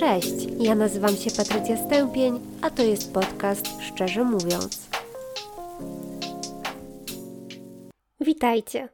[0.00, 4.88] Cześć, ja nazywam się Patrycja Stępień, a to jest podcast Szczerze Mówiąc.
[8.20, 8.88] Witajcie.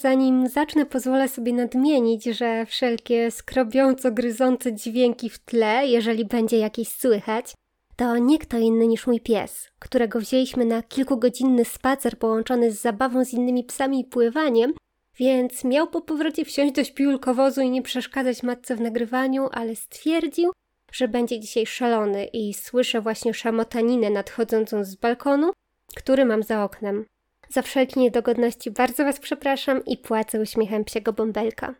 [0.00, 6.88] Zanim zacznę, pozwolę sobie nadmienić, że wszelkie skrobiąco gryzące dźwięki w tle, jeżeli będzie jakieś
[6.88, 7.54] słychać,
[7.96, 13.24] to nie kto inny niż mój pies, którego wzięliśmy na kilkugodzinny spacer połączony z zabawą
[13.24, 14.72] z innymi psami i pływaniem,
[15.20, 20.52] więc miał po powrocie wsiąść do śpiulkowozu i nie przeszkadzać matce w nagrywaniu, ale stwierdził,
[20.92, 25.52] że będzie dzisiaj szalony i słyszę właśnie szamotaninę nadchodzącą z balkonu,
[25.96, 27.04] który mam za oknem.
[27.48, 31.74] Za wszelkie niedogodności bardzo Was przepraszam i płacę uśmiechem psiego bąbelka.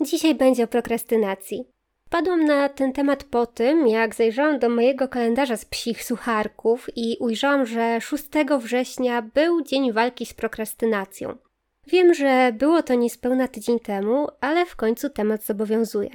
[0.00, 1.64] Dzisiaj będzie o prokrastynacji.
[2.10, 7.16] Padłam na ten temat po tym, jak zajrzałam do mojego kalendarza z psich sucharków i
[7.20, 8.24] ujrzałam, że 6
[8.60, 11.45] września był Dzień Walki z Prokrastynacją.
[11.86, 16.10] Wiem, że było to niespełna tydzień temu, ale w końcu temat zobowiązuje.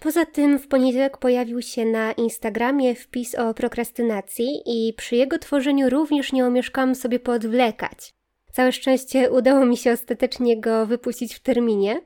[0.00, 5.90] Poza tym w poniedziałek pojawił się na Instagramie wpis o prokrastynacji i przy jego tworzeniu
[5.90, 8.14] również nie omieszkałam sobie poodwlekać.
[8.52, 12.00] Całe szczęście udało mi się ostatecznie go wypuścić w terminie,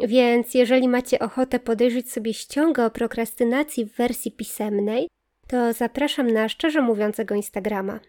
[0.00, 5.08] więc jeżeli macie ochotę podejrzeć sobie ściągę o prokrastynacji w wersji pisemnej,
[5.46, 8.00] to zapraszam na szczerze mówiącego Instagrama.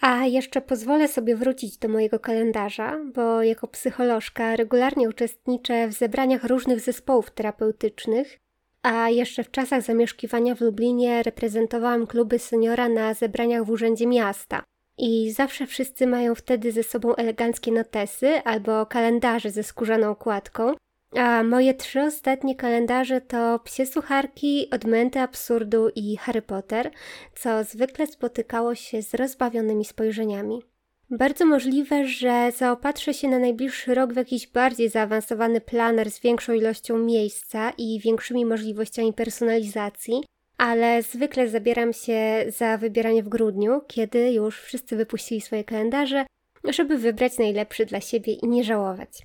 [0.00, 6.44] A jeszcze pozwolę sobie wrócić do mojego kalendarza, bo jako psycholożka regularnie uczestniczę w zebraniach
[6.44, 8.38] różnych zespołów terapeutycznych,
[8.82, 14.62] a jeszcze w czasach zamieszkiwania w Lublinie reprezentowałam kluby seniora na zebraniach w Urzędzie Miasta.
[14.98, 20.74] I zawsze wszyscy mają wtedy ze sobą eleganckie notesy albo kalendarze ze skórzaną okładką,
[21.16, 26.90] a moje trzy ostatnie kalendarze to Psie Sucharki, Odmęty Absurdu i Harry Potter,
[27.34, 30.62] co zwykle spotykało się z rozbawionymi spojrzeniami.
[31.10, 36.52] Bardzo możliwe, że zaopatrzę się na najbliższy rok w jakiś bardziej zaawansowany planer z większą
[36.52, 40.24] ilością miejsca i większymi możliwościami personalizacji,
[40.58, 46.26] ale zwykle zabieram się za wybieranie w grudniu, kiedy już wszyscy wypuścili swoje kalendarze,
[46.64, 49.22] żeby wybrać najlepszy dla siebie i nie żałować.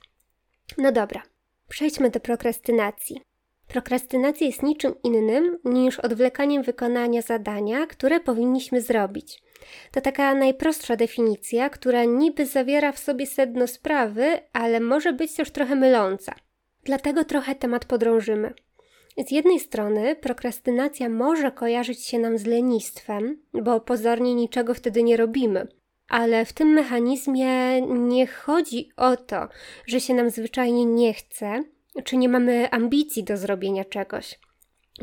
[0.78, 1.24] No dobra,
[1.69, 3.22] Przejdźmy do prokrastynacji.
[3.68, 9.44] Prokrastynacja jest niczym innym niż odwlekaniem wykonania zadania, które powinniśmy zrobić.
[9.91, 15.52] To taka najprostsza definicja, która niby zawiera w sobie sedno sprawy, ale może być też
[15.52, 16.35] trochę myląca.
[16.84, 18.53] Dlatego trochę temat podrążymy.
[19.28, 25.18] Z jednej strony prokrastynacja może kojarzyć się nam z lenistwem, bo pozornie niczego wtedy nie
[25.18, 25.68] robimy.
[26.09, 29.47] Ale w tym mechanizmie nie chodzi o to,
[29.86, 31.64] że się nam zwyczajnie nie chce,
[32.03, 34.40] czy nie mamy ambicji do zrobienia czegoś.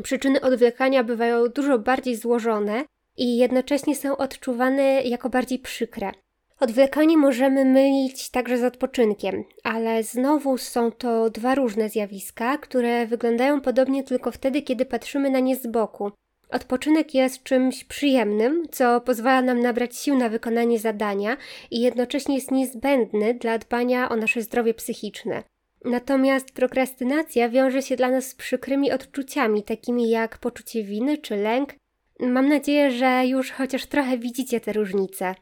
[0.03, 2.85] Przyczyny odwlekania bywają dużo bardziej złożone
[3.17, 6.11] i jednocześnie są odczuwane jako bardziej przykre.
[6.59, 13.61] Odwlekanie możemy mylić także z odpoczynkiem, ale znowu są to dwa różne zjawiska, które wyglądają
[13.61, 16.11] podobnie tylko wtedy, kiedy patrzymy na nie z boku,
[16.49, 21.37] Odpoczynek jest czymś przyjemnym, co pozwala nam nabrać sił na wykonanie zadania
[21.71, 25.43] i jednocześnie jest niezbędny dla dbania o nasze zdrowie psychiczne.
[25.85, 31.73] Natomiast prokrastynacja wiąże się dla nas z przykrymi odczuciami, takimi jak poczucie winy czy lęk.
[32.19, 35.35] Mam nadzieję, że już chociaż trochę widzicie te różnice.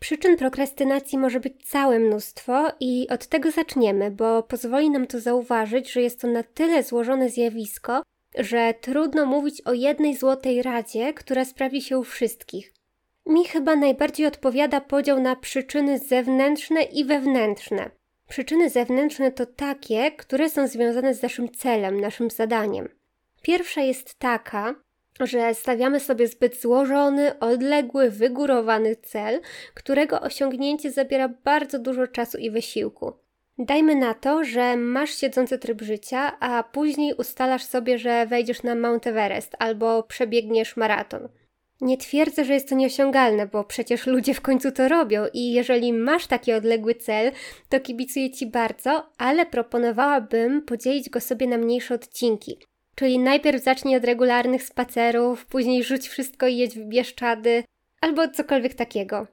[0.00, 5.92] Przyczyn prokrastynacji może być całe mnóstwo i od tego zaczniemy, bo pozwoli nam to zauważyć,
[5.92, 8.02] że jest to na tyle złożone zjawisko,
[8.34, 12.72] że trudno mówić o jednej złotej radzie, która sprawi się u wszystkich.
[13.26, 17.90] Mi chyba najbardziej odpowiada podział na przyczyny zewnętrzne i wewnętrzne.
[18.28, 22.88] Przyczyny zewnętrzne to takie, które są związane z naszym celem, naszym zadaniem.
[23.42, 24.74] Pierwsza jest taka,
[25.20, 29.40] że stawiamy sobie zbyt złożony, odległy, wygórowany cel,
[29.74, 33.12] którego osiągnięcie zabiera bardzo dużo czasu i wysiłku.
[33.58, 38.74] Dajmy na to, że masz siedzący tryb życia, a później ustalasz sobie, że wejdziesz na
[38.74, 41.28] Mount Everest albo przebiegniesz maraton.
[41.80, 45.92] Nie twierdzę, że jest to nieosiągalne, bo przecież ludzie w końcu to robią i jeżeli
[45.92, 47.32] masz taki odległy cel,
[47.68, 52.58] to kibicuję Ci bardzo, ale proponowałabym podzielić go sobie na mniejsze odcinki.
[52.94, 57.64] Czyli najpierw zacznij od regularnych spacerów, później rzuć wszystko i jedź w Bieszczady,
[58.00, 59.26] albo cokolwiek takiego.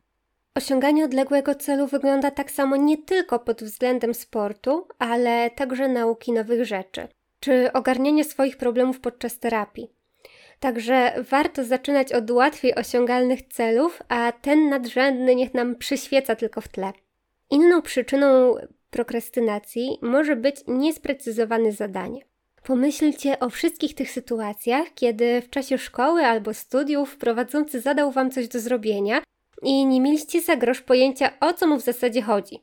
[0.58, 6.66] Osiąganie odległego celu wygląda tak samo nie tylko pod względem sportu, ale także nauki nowych
[6.66, 7.08] rzeczy,
[7.40, 9.90] czy ogarniania swoich problemów podczas terapii.
[10.60, 16.68] Także warto zaczynać od łatwiej osiągalnych celów, a ten nadrzędny niech nam przyświeca tylko w
[16.68, 16.94] tle.
[17.50, 18.56] Inną przyczyną
[18.90, 22.22] prokrastynacji może być niesprecyzowane zadanie.
[22.64, 28.48] Pomyślcie o wszystkich tych sytuacjach, kiedy w czasie szkoły albo studiów prowadzący zadał Wam coś
[28.48, 29.22] do zrobienia,
[29.64, 32.60] i nie mieliście za grosz pojęcia, o co mu w zasadzie chodzi.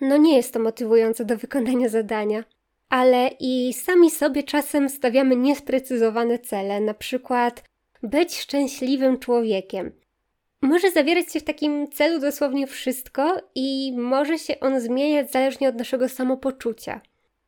[0.00, 2.44] No nie jest to motywujące do wykonania zadania.
[2.88, 7.64] ale i sami sobie czasem stawiamy niesprecyzowane cele, na przykład
[8.02, 9.92] być szczęśliwym człowiekiem.
[10.62, 15.74] Może zawierać się w takim celu dosłownie wszystko i może się on zmieniać zależnie od
[15.74, 17.00] naszego samopoczucia.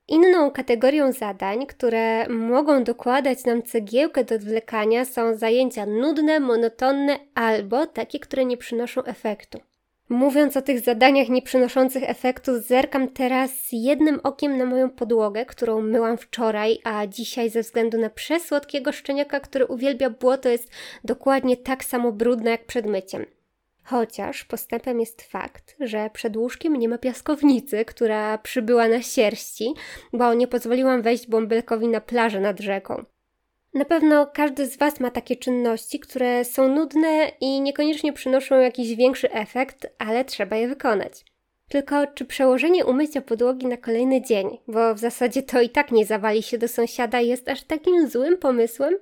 [0.08, 7.86] Inną kategorią zadań, które mogą dokładać nam cegiełkę do odwlekania, są zajęcia nudne, monotonne albo
[7.86, 9.60] takie, które nie przynoszą efektu.
[10.08, 16.16] Mówiąc o tych zadaniach nieprzynoszących efektu, zerkam teraz jednym okiem na moją podłogę, którą myłam
[16.16, 20.70] wczoraj, a dzisiaj ze względu na przesłodkiego szczeniaka, który uwielbia błoto, jest
[21.04, 23.26] dokładnie tak samo brudna jak przed myciem.
[23.84, 29.74] Chociaż postępem jest fakt, że przed łóżkiem nie ma piaskownicy, która przybyła na sierści,
[30.12, 33.04] bo nie pozwoliłam wejść bąbelkowi na plażę nad rzeką.
[33.74, 38.94] Na pewno każdy z Was ma takie czynności, które są nudne i niekoniecznie przynoszą jakiś
[38.94, 41.24] większy efekt, ale trzeba je wykonać.
[41.68, 46.06] Tylko czy przełożenie umycia podłogi na kolejny dzień, bo w zasadzie to i tak nie
[46.06, 48.94] zawali się do sąsiada, jest aż takim złym pomysłem?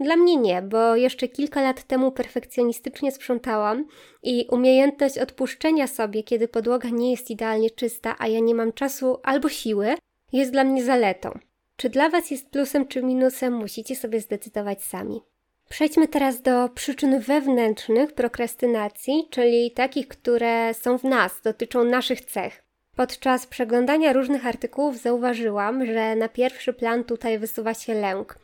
[0.00, 3.86] Dla mnie nie, bo jeszcze kilka lat temu perfekcjonistycznie sprzątałam
[4.22, 9.18] i umiejętność odpuszczenia sobie, kiedy podłoga nie jest idealnie czysta, a ja nie mam czasu
[9.22, 9.94] albo siły,
[10.32, 11.38] jest dla mnie zaletą.
[11.76, 15.20] Czy dla Was jest plusem czy minusem, musicie sobie zdecydować sami.
[15.68, 22.62] Przejdźmy teraz do przyczyn wewnętrznych prokrastynacji, czyli takich, które są w nas, dotyczą naszych cech.
[22.96, 28.38] Podczas przeglądania różnych artykułów zauważyłam, że na pierwszy plan tutaj wysuwa się lęk.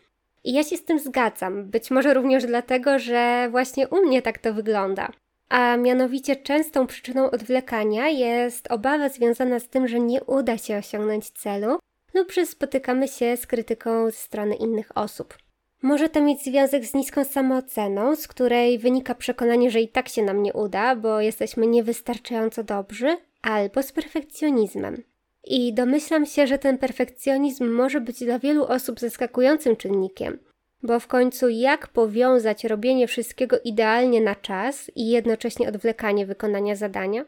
[0.45, 4.39] I ja się z tym zgadzam, być może również dlatego, że właśnie u mnie tak
[4.39, 5.09] to wygląda.
[5.49, 11.31] A mianowicie częstą przyczyną odwlekania jest obawa związana z tym, że nie uda się osiągnąć
[11.31, 11.79] celu
[12.15, 15.39] lub że spotykamy się z krytyką ze strony innych osób.
[15.83, 20.23] Może to mieć związek z niską samooceną, z której wynika przekonanie, że i tak się
[20.23, 25.03] nam nie uda, bo jesteśmy niewystarczająco dobrzy, albo z perfekcjonizmem.
[25.45, 30.39] I domyślam się, że ten perfekcjonizm może być dla wielu osób zaskakującym czynnikiem,
[30.83, 37.25] bo w końcu jak powiązać robienie wszystkiego idealnie na czas i jednocześnie odwlekanie wykonania zadania?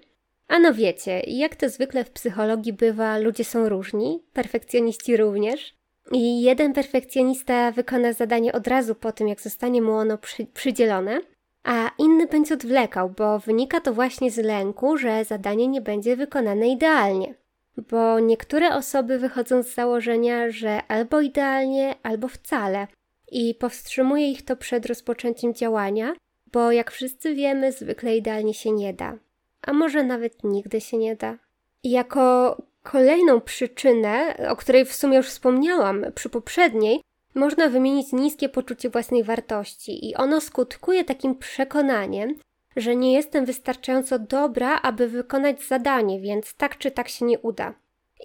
[0.49, 5.75] A no wiecie, jak to zwykle w psychologii bywa, ludzie są różni, perfekcjoniści również.
[6.13, 11.21] I jeden perfekcjonista wykona zadanie od razu po tym, jak zostanie mu ono przy, przydzielone,
[11.65, 16.69] a inny będzie odwlekał, bo wynika to właśnie z lęku, że zadanie nie będzie wykonane
[16.69, 17.35] idealnie.
[17.77, 22.87] Bo niektóre osoby wychodzą z założenia, że albo idealnie, albo wcale,
[23.33, 26.15] i powstrzymuje ich to przed rozpoczęciem działania,
[26.53, 29.19] bo jak wszyscy wiemy, zwykle idealnie się nie da.
[29.63, 31.39] A może nawet nigdy się nie da.
[31.85, 37.01] Jako kolejną przyczynę, o której w sumie już wspomniałam przy poprzedniej,
[37.35, 42.35] można wymienić niskie poczucie własnej wartości, i ono skutkuje takim przekonaniem,
[42.77, 47.75] że nie jestem wystarczająco dobra, aby wykonać zadanie, więc tak czy tak się nie uda.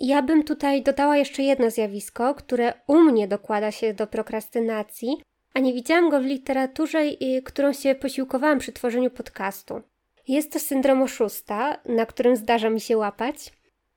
[0.02, 5.18] Ja bym tutaj dodała jeszcze jedno zjawisko, które u mnie dokłada się do prokrastynacji,
[5.54, 7.00] a nie widziałam go w literaturze,
[7.46, 9.82] którą się posiłkowałam przy tworzeniu podcastu.
[10.28, 13.52] Jest to syndrom oszusta, na którym zdarza mi się łapać.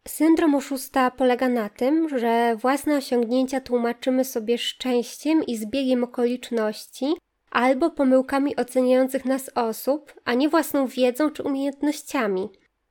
[0.08, 7.14] Syndrom oszusta polega na tym, że własne osiągnięcia tłumaczymy sobie szczęściem i zbiegiem okoliczności
[7.52, 12.48] albo pomyłkami oceniających nas osób, a nie własną wiedzą czy umiejętnościami.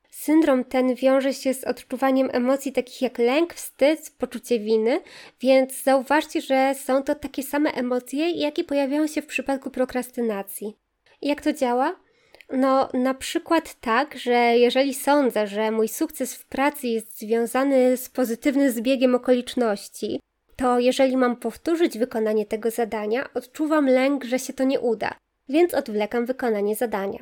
[0.09, 5.01] Syndrom ten wiąże się z odczuwaniem emocji takich jak lęk, wstyd, poczucie winy,
[5.39, 10.77] więc zauważcie, że są to takie same emocje, jakie pojawiają się w przypadku prokrastynacji.
[11.21, 11.95] Jak to działa?
[12.51, 18.09] No, na przykład tak, że jeżeli sądzę, że mój sukces w pracy jest związany z
[18.09, 20.19] pozytywnym zbiegiem okoliczności,
[20.61, 25.13] to jeżeli mam powtórzyć wykonanie tego zadania, odczuwam lęk, że się to nie uda,
[25.49, 27.19] więc odwlekam wykonanie zadania.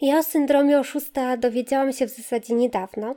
[0.00, 3.14] Ja o syndromie oszusta dowiedziałam się w zasadzie niedawno,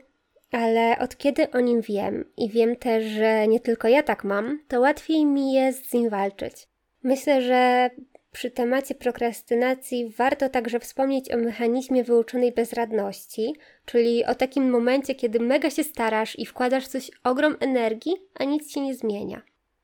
[0.51, 4.59] ale od kiedy o nim wiem i wiem też, że nie tylko ja tak mam,
[4.67, 6.67] to łatwiej mi jest z nim walczyć.
[7.03, 7.89] Myślę, że
[8.33, 15.39] przy temacie prokrastynacji warto także wspomnieć o mechanizmie wyuczonej bezradności, czyli o takim momencie, kiedy
[15.39, 19.41] mega się starasz i wkładasz coś ogrom energii, a nic się nie zmienia.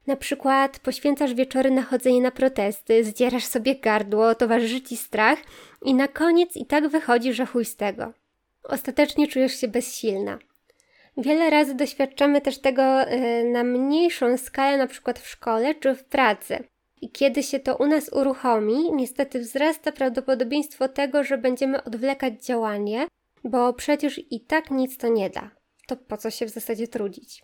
[0.07, 5.39] Na przykład poświęcasz wieczory na chodzenie na protesty, zdzierasz sobie gardło, towarzyszy ci strach
[5.85, 8.13] i na koniec i tak wychodzi, że chuj z tego.
[8.63, 10.39] Ostatecznie czujesz się bezsilna.
[11.17, 16.03] Wiele razy doświadczamy też tego e, na mniejszą skalę, na przykład w szkole czy w
[16.03, 16.63] pracy.
[17.01, 23.07] I kiedy się to u nas uruchomi, niestety wzrasta prawdopodobieństwo tego, że będziemy odwlekać działanie,
[23.43, 25.51] bo przecież i tak nic to nie da.
[25.87, 27.43] To po co się w zasadzie trudzić?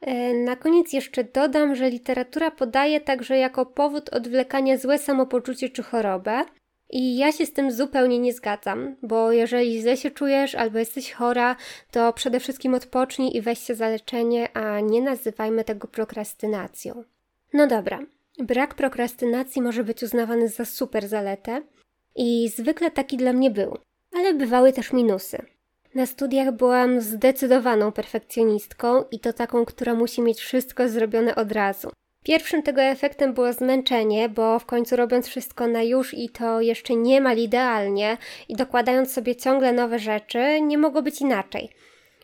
[0.00, 5.82] E, na koniec jeszcze dodam, że literatura podaje także jako powód odwlekania złe samopoczucie czy
[5.82, 6.44] chorobę,
[6.90, 11.12] I ja się z tym zupełnie nie zgadzam, bo jeżeli źle się czujesz albo jesteś
[11.12, 11.56] chora,
[11.90, 17.04] to przede wszystkim odpocznij i weź się za leczenie, a nie nazywajmy tego prokrastynacją.
[17.52, 17.98] No dobra,
[18.38, 21.62] brak prokrastynacji może być uznawany za super zaletę
[22.16, 23.78] i zwykle taki dla mnie był,
[24.12, 25.38] ale bywały też minusy.
[25.94, 31.90] Na studiach byłam zdecydowaną perfekcjonistką i to taką, która musi mieć wszystko zrobione od razu.
[32.24, 36.94] Pierwszym tego efektem było zmęczenie, bo w końcu robiąc wszystko na już i to jeszcze
[36.94, 38.16] niemal idealnie
[38.48, 41.70] i dokładając sobie ciągle nowe rzeczy, nie mogło być inaczej.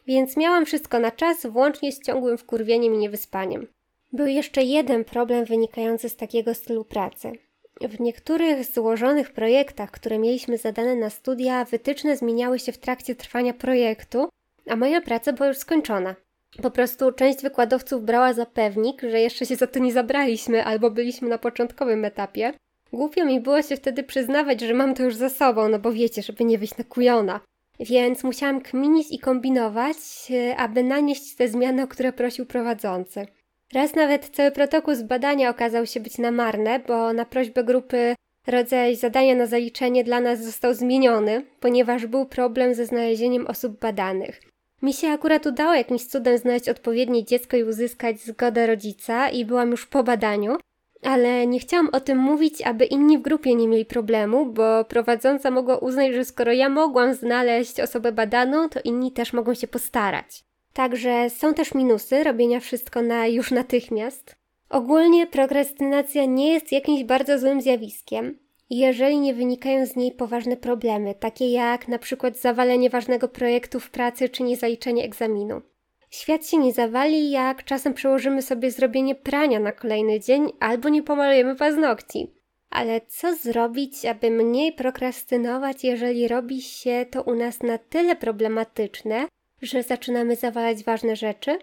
[0.06, 3.66] Więc miałam wszystko na czas, włącznie z ciągłym wkurwieniem i niewyspaniem.
[4.12, 7.32] Był jeszcze jeden problem wynikający z takiego stylu pracy.
[7.80, 13.54] W niektórych złożonych projektach, które mieliśmy zadane na studia, wytyczne zmieniały się w trakcie trwania
[13.54, 14.28] projektu,
[14.68, 16.14] a moja praca była już skończona.
[16.62, 20.90] Po prostu część wykładowców brała za pewnik, że jeszcze się za to nie zabraliśmy albo
[20.90, 22.52] byliśmy na początkowym etapie.
[22.92, 26.22] Głupio mi było się wtedy przyznawać, że mam to już za sobą, no bo wiecie,
[26.22, 27.40] żeby nie wyjść na kujona.
[27.80, 29.96] Więc musiałam kminić i kombinować,
[30.30, 33.26] e, aby nanieść te zmiany, o które prosił prowadzący.
[33.72, 38.14] Raz nawet cały protokół z badania okazał się być namarny, bo na prośbę grupy
[38.46, 44.40] rodzaj zadania na zaliczenie dla nas został zmieniony, ponieważ był problem ze znalezieniem osób badanych.
[44.82, 49.70] Mi się akurat udało jakimś cudem znaleźć odpowiednie dziecko i uzyskać zgodę rodzica i byłam
[49.70, 50.56] już po badaniu,
[51.02, 55.50] ale nie chciałam o tym mówić, aby inni w grupie nie mieli problemu, bo prowadząca
[55.50, 60.44] mogła uznać, że skoro ja mogłam znaleźć osobę badaną, to inni też mogą się postarać.
[60.72, 64.36] Także są też minusy robienia wszystko na już natychmiast.
[64.70, 68.38] Ogólnie prokrastynacja nie jest jakimś bardzo złym zjawiskiem,
[68.70, 73.90] jeżeli nie wynikają z niej poważne problemy, takie jak na przykład zawalenie ważnego projektu w
[73.90, 75.62] pracy czy niezaliczenie egzaminu.
[76.10, 81.02] Świat się nie zawali, jak czasem przełożymy sobie zrobienie prania na kolejny dzień albo nie
[81.02, 82.34] pomalujemy paznokci.
[82.70, 89.26] Ale co zrobić, aby mniej prokrastynować, jeżeli robi się to u nas na tyle problematyczne,
[89.62, 91.58] że zaczynamy zawalać ważne rzeczy?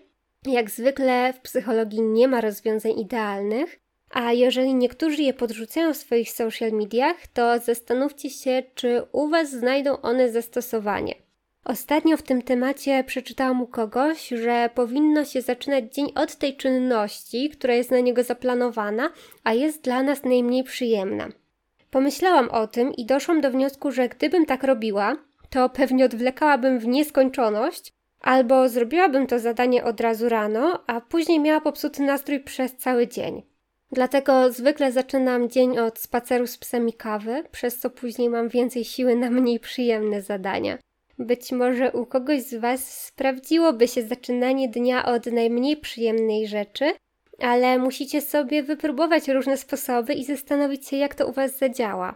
[0.46, 3.79] Jak zwykle w psychologii nie ma rozwiązań idealnych,
[4.10, 9.51] a jeżeli niektórzy je podrzucają w swoich social mediach, to zastanówcie się, czy u Was
[9.51, 11.15] znajdą one zastosowanie.
[11.65, 17.50] Ostatnio w tym temacie przeczytałam u kogoś, że powinno się zaczynać dzień od tej czynności,
[17.50, 19.10] która jest na niego zaplanowana,
[19.44, 21.29] a jest dla nas najmniej przyjemna.
[21.91, 25.18] Pomyślałam o tym i doszłam do wniosku, że gdybym tak robiła,
[25.50, 31.62] to pewnie odwlekałabym w nieskończoność, albo zrobiłabym to zadanie od razu rano, a później miała
[31.62, 33.44] popsuty nastrój przez cały dzień.
[33.91, 38.86] Dlatego zwykle zaczynam dzień od spaceru z psem i kawy, przez co później mam więcej
[38.86, 40.77] siły na mniej przyjemne zadania.
[41.20, 46.94] Być może u kogoś z Was sprawdziłoby się zaczynanie dnia od najmniej przyjemnej rzeczy,
[47.39, 52.15] ale musicie sobie wypróbować różne sposoby i zastanowić się, jak to u Was zadziała.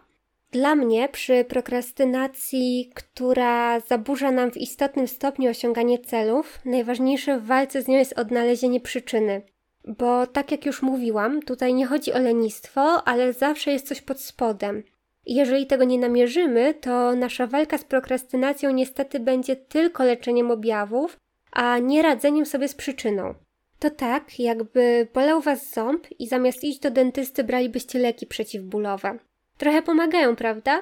[0.53, 7.81] Dla mnie przy prokrastynacji, która zaburza nam w istotnym stopniu osiąganie celów, najważniejsze w walce
[7.81, 9.41] z nią jest odnalezienie przyczyny.
[9.87, 14.21] Bo tak jak już mówiłam, tutaj nie chodzi o lenistwo, ale zawsze jest coś pod
[14.21, 14.83] spodem.
[15.25, 21.17] Jeżeli tego nie namierzymy, to nasza walka z prokrastynacją niestety będzie tylko leczeniem objawów,
[21.51, 23.33] a nie radzeniem sobie z przyczyną.
[23.79, 29.19] To tak, jakby bolał was ząb i zamiast iść do dentysty bralibyście leki przeciwbólowe.
[29.63, 30.81] Trochę pomagają, prawda?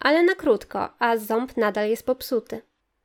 [0.00, 2.60] Ale na krótko, a ząb nadal jest popsuty.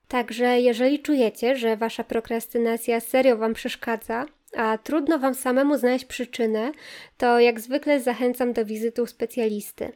[0.07, 6.71] Także jeżeli czujecie, że wasza prokrastynacja serio wam przeszkadza, a trudno Wam samemu znaleźć przyczynę,
[7.17, 9.91] to jak zwykle zachęcam do wizyty u specjalisty.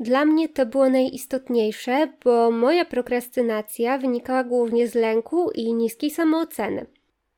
[0.00, 6.86] Dla mnie to było najistotniejsze, bo moja prokrastynacja wynikała głównie z lęku i niskiej samooceny.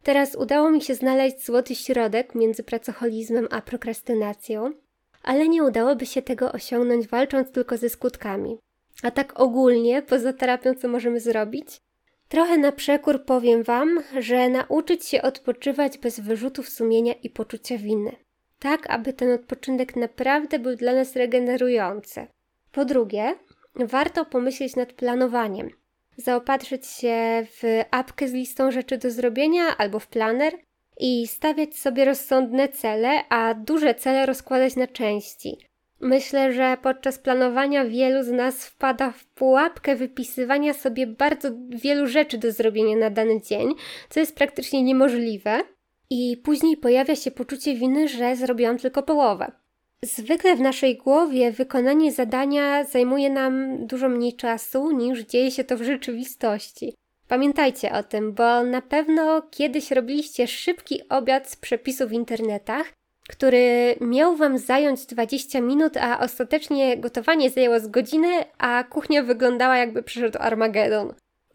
[0.02, 4.72] Teraz udało mi się znaleźć złoty środek między pracoholizmem a prokrastynacją,
[5.26, 8.58] ale nie udałoby się tego osiągnąć walcząc tylko ze skutkami.
[9.02, 11.80] A tak ogólnie, poza terapią, co możemy zrobić?
[12.28, 18.16] Trochę na przekór powiem Wam, że nauczyć się odpoczywać bez wyrzutów sumienia i poczucia winy.
[18.58, 22.26] Tak, aby ten odpoczynek naprawdę był dla nas regenerujący.
[22.72, 23.34] Po drugie,
[23.74, 25.70] warto pomyśleć nad planowaniem.
[26.16, 30.52] Zaopatrzyć się w apkę z listą rzeczy do zrobienia albo w planer
[31.00, 35.58] i stawiać sobie rozsądne cele, a duże cele rozkładać na części.
[36.00, 42.38] Myślę, że podczas planowania wielu z nas wpada w pułapkę wypisywania sobie bardzo wielu rzeczy
[42.38, 43.74] do zrobienia na dany dzień,
[44.08, 45.62] co jest praktycznie niemożliwe,
[46.10, 49.52] i później pojawia się poczucie winy, że zrobiłam tylko połowę.
[50.02, 55.76] Zwykle w naszej głowie wykonanie zadania zajmuje nam dużo mniej czasu niż dzieje się to
[55.76, 56.94] w rzeczywistości.
[57.28, 62.92] Pamiętajcie o tym, bo na pewno kiedyś robiliście szybki obiad z przepisów w internetach
[63.28, 69.76] który miał Wam zająć 20 minut, a ostatecznie gotowanie zajęło z godzinę, a kuchnia wyglądała
[69.76, 71.14] jakby przyszedł Armagedon.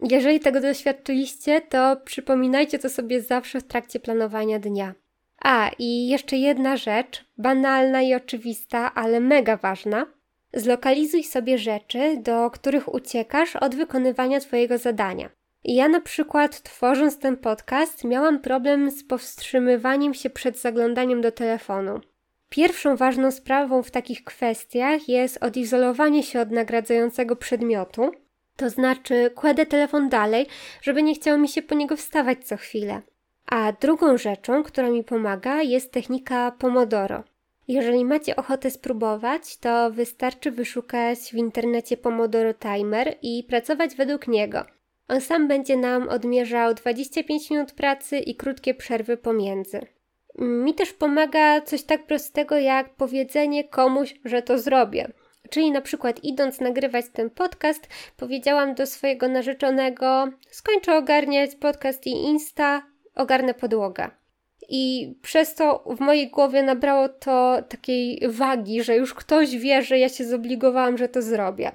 [0.09, 4.93] Jeżeli tego doświadczyliście, to przypominajcie to sobie zawsze w trakcie planowania dnia.
[5.41, 10.05] A, i jeszcze jedna rzecz, banalna i oczywista, ale mega ważna.
[10.53, 15.29] Zlokalizuj sobie rzeczy, do których uciekasz od wykonywania Twojego zadania.
[15.63, 21.99] Ja na przykład tworząc ten podcast miałam problem z powstrzymywaniem się przed zaglądaniem do telefonu.
[22.49, 28.11] Pierwszą ważną sprawą w takich kwestiach jest odizolowanie się od nagradzającego przedmiotu,
[28.55, 30.47] to znaczy kładę telefon dalej,
[30.81, 33.01] żeby nie chciało mi się po niego wstawać co chwilę.
[33.45, 37.23] A drugą rzeczą, która mi pomaga, jest technika Pomodoro.
[37.67, 44.65] Jeżeli macie ochotę spróbować, to wystarczy wyszukać w internecie Pomodoro Timer i pracować według niego.
[45.11, 49.79] On sam będzie nam odmierzał 25 minut pracy i krótkie przerwy pomiędzy.
[50.39, 55.11] Mi też pomaga coś tak prostego jak powiedzenie komuś, że to zrobię.
[55.49, 57.87] Czyli na przykład idąc nagrywać ten podcast,
[58.17, 62.81] powiedziałam do swojego narzeczonego: skończę ogarniać podcast i Insta,
[63.15, 64.09] ogarnę podłogę.
[64.69, 69.99] I przez to w mojej głowie nabrało to takiej wagi, że już ktoś wie, że
[69.99, 71.71] ja się zobligowałam, że to zrobię.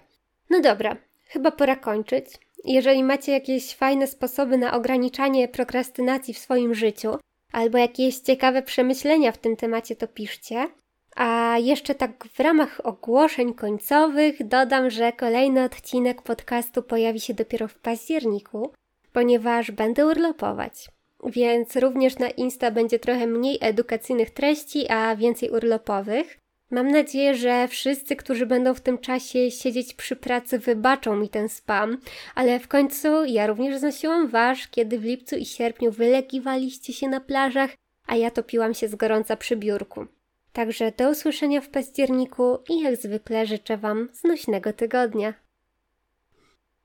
[0.51, 0.97] No dobra,
[1.29, 2.46] chyba pora kończyć.
[2.67, 7.17] Jeżeli macie jakieś fajne sposoby na ograniczanie prokrastynacji w swoim życiu,
[7.53, 10.69] albo jakieś ciekawe przemyślenia w tym temacie, to piszcie.
[11.17, 17.69] A jeszcze tak w ramach ogłoszeń końcowych dodam, że kolejny odcinek podcastu pojawi się dopiero
[17.69, 18.73] w październiku,
[19.13, 20.89] ponieważ będę urlopować.
[21.25, 26.39] Więc również na Insta będzie trochę mniej edukacyjnych treści, a więcej urlopowych.
[26.71, 31.49] Mam nadzieję, że wszyscy, którzy będą w tym czasie siedzieć przy pracy, wybaczą mi ten
[31.49, 31.99] spam,
[32.35, 37.21] ale w końcu ja również znosiłam wasz, kiedy w lipcu i sierpniu wylegiwaliście się na
[37.21, 37.71] plażach,
[38.07, 40.07] a ja topiłam się z gorąca przy biurku.
[40.53, 45.46] Także do usłyszenia w październiku i jak zwykle życzę Wam znośnego tygodnia.